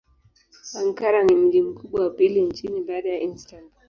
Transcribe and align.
Ankara 0.73 1.21
ni 1.23 1.35
mji 1.35 1.61
mkubwa 1.61 2.01
wa 2.03 2.09
pili 2.09 2.41
nchini 2.41 2.81
baada 2.81 3.09
ya 3.09 3.21
Istanbul. 3.21 3.71